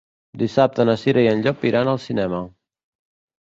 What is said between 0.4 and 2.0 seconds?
Dissabte na Cira i en Llop iran